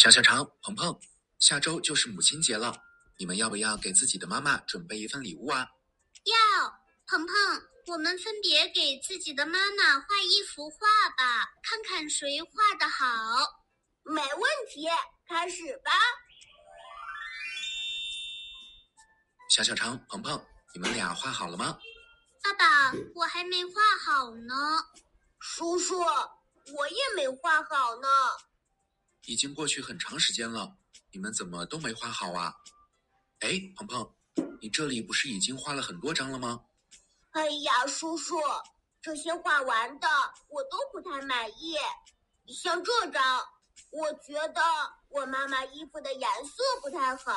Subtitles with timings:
[0.00, 0.98] 小小肠、鹏鹏，
[1.38, 2.74] 下周就是母亲节了，
[3.18, 5.68] 你们要不要给自己的妈妈准备一份礼物啊？
[6.24, 6.70] 要，
[7.06, 7.36] 鹏鹏，
[7.88, 13.04] 我们分别给自己的妈妈画一幅画吧，看看谁画的好。
[14.02, 14.42] 没问
[14.72, 14.88] 题，
[15.28, 15.92] 开始吧。
[19.50, 20.42] 小小肠、鹏鹏，
[20.72, 21.78] 你们俩画好了吗？
[22.42, 23.72] 爸爸，我还没画
[24.02, 24.54] 好呢。
[25.40, 28.08] 叔叔，我也没画好呢。
[29.26, 30.76] 已经过去很长时间了，
[31.12, 32.54] 你们怎么都没画好啊？
[33.40, 34.14] 哎，鹏鹏，
[34.60, 36.64] 你这里不是已经画了很多张了吗？
[37.30, 38.36] 哎呀，叔叔，
[39.00, 40.08] 这些画完的
[40.48, 41.76] 我都不太满意。
[42.48, 43.44] 像这张，
[43.90, 44.60] 我觉得
[45.08, 47.32] 我妈妈衣服的颜色不太好；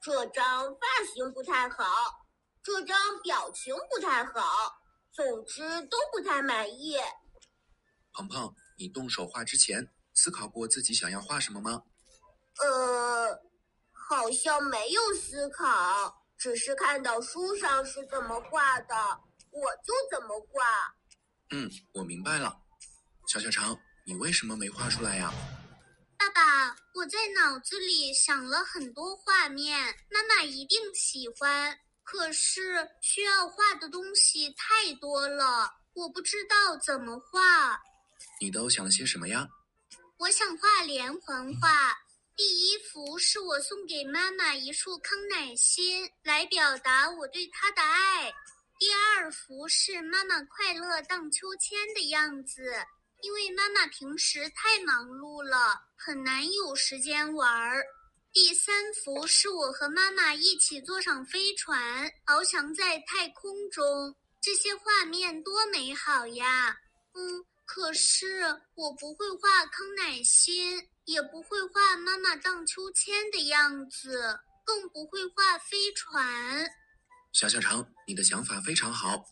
[0.00, 1.84] 这张发型不太好；
[2.62, 4.74] 这张表情不太好。
[5.10, 6.96] 总之都不太满意。
[8.12, 9.92] 鹏鹏，你动手画之前。
[10.20, 11.80] 思考过自己想要画什么吗？
[12.60, 13.40] 呃，
[13.92, 18.96] 好像没有思考，只是看到书上是怎么画的，
[19.52, 20.92] 我就怎么画。
[21.50, 22.52] 嗯，我明白了。
[23.28, 25.32] 小小肠，你为什么没画出来呀？
[26.18, 31.78] 爸爸，我在脑子里想了很多画面，妈妈一定喜欢。
[32.02, 37.80] 可是需要画的东西太多了，我不知道怎么画。
[38.40, 39.46] 你都想了些什么呀？
[40.18, 41.96] 我想画连环画。
[42.34, 48.32] 第一幅是我送给妈妈一束康乃馨，来表达我对她的爱。
[48.80, 52.74] 第二幅是妈妈快乐荡秋千的样子，
[53.22, 57.84] 因为妈妈平时太忙碌了，很难有时间玩儿。
[58.32, 66.76] 第三幅是我和妈妈一起坐上飞船，翱翔在太空中，这些画面多美好呀！
[67.14, 67.44] 嗯。
[67.68, 68.40] 可是
[68.74, 76.66] 我不会画康乃馨，也不会画妈妈荡秋千的样子，更不会画飞船。
[77.34, 79.22] 小小肠，你的想法非常好，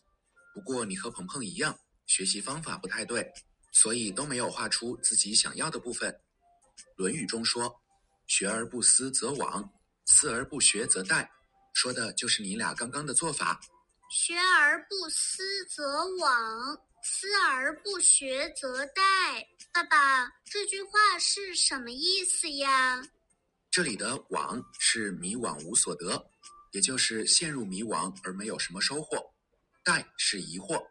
[0.53, 3.33] 不过你和鹏鹏一样，学习方法不太对，
[3.71, 6.11] 所以都没有画出自己想要的部分。
[6.95, 7.81] 《论语》中说
[8.27, 9.67] ：“学而不思则罔，
[10.05, 11.27] 思而不学则殆。”
[11.73, 13.59] 说的就是你俩刚刚的做法。
[14.11, 16.79] 学而不思则罔。
[17.09, 19.01] 思而不学则殆。
[19.71, 23.01] 爸爸，这句话是什么意思呀？
[23.71, 26.29] 这里的“往”是迷惘无所得，
[26.73, 29.15] 也就是陷入迷惘而没有什么收获
[29.85, 30.85] ；“殆”是疑惑。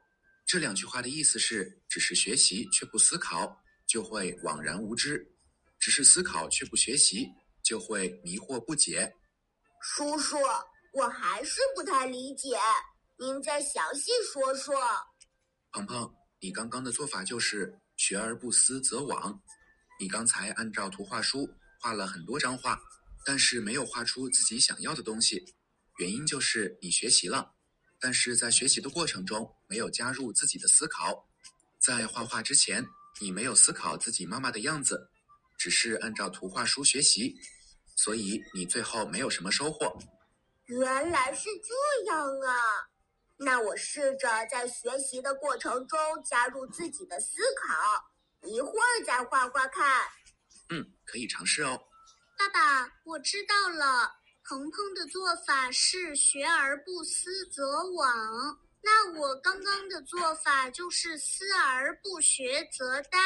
[0.47, 5.19] 这两句话的意思是：只是学习却不思考，就会惘然无知；
[5.79, 7.29] 只是思考却不学习，
[7.63, 9.15] 就会迷惑不解。
[9.83, 10.39] 叔叔，
[10.95, 12.57] 我还是不太理解，
[13.19, 14.75] 您再详细说说。
[15.77, 16.11] 鹏鹏，
[16.41, 19.39] 你刚刚的做法就是学而不思则罔。
[20.01, 21.47] 你刚才按照图画书
[21.79, 22.81] 画了很多张画，
[23.27, 25.55] 但是没有画出自己想要的东西。
[25.99, 27.53] 原因就是你学习了，
[28.01, 31.29] 但是在学习的过程中没有加入自己的思考。
[31.79, 32.83] 在画画之前，
[33.21, 35.11] 你没有思考自己妈妈的样子，
[35.59, 37.37] 只是按照图画书学习，
[37.97, 39.95] 所以你最后没有什么收获。
[40.65, 42.96] 原来是这样啊！
[43.39, 50.03] 那我试着在学习的过程中加入自己的思考，一会儿再画画看。
[50.71, 51.79] 嗯，可以尝试哦。
[52.39, 54.11] 爸爸，我知道了。
[54.49, 63.19] 鹏鹏的做法是学而不思则罔，那我刚刚的做法就是思而不学则殆。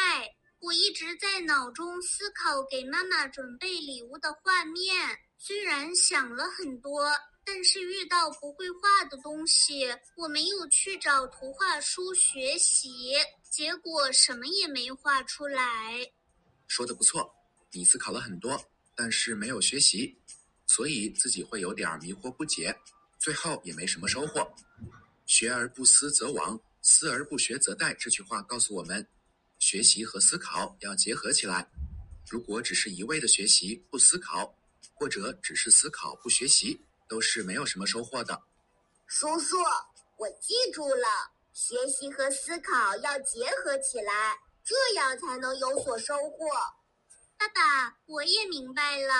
[0.60, 7.10] 我一直在脑中思考给妈妈准备礼物的画面，虽然想了很多。
[7.44, 9.86] 但是遇到不会画的东西，
[10.16, 13.14] 我没有去找图画书学习，
[13.50, 16.12] 结果什么也没画出来。
[16.68, 17.34] 说的不错，
[17.72, 18.62] 你思考了很多，
[18.94, 20.16] 但是没有学习，
[20.66, 22.74] 所以自己会有点迷惑不解，
[23.18, 24.54] 最后也没什么收获。
[25.26, 27.94] 学而不思则罔，思而不学则殆。
[27.96, 29.06] 这句话告诉我们，
[29.58, 31.68] 学习和思考要结合起来。
[32.28, 34.56] 如果只是一味的学习不思考，
[34.94, 36.80] 或者只是思考不学习。
[37.10, 38.41] 都是没有什么收获的，
[39.09, 39.57] 叔叔，
[40.16, 41.07] 我记住了，
[41.53, 46.47] 学习和思考要结合起来，这样才能有所收获。
[47.36, 49.12] 爸爸，我也明白了。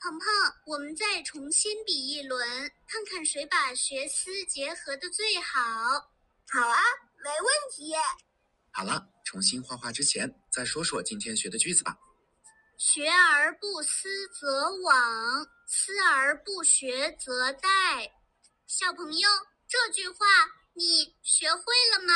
[0.00, 0.26] 鹏鹏，
[0.64, 2.48] 我们再重新比一轮，
[2.88, 5.60] 看看谁把学思结合的最好。
[6.48, 6.78] 好啊，
[7.22, 7.92] 没问题。
[8.72, 11.98] 好了，重新画画之前，再说说今天学的句子吧。
[12.76, 14.08] 学而不思
[14.38, 15.48] 则罔。
[15.68, 18.08] 思而不学则殆。
[18.68, 19.28] 小朋友，
[19.68, 20.26] 这句话
[20.74, 21.60] 你学会
[21.92, 22.14] 了吗？